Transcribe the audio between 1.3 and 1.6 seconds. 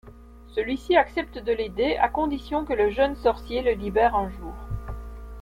de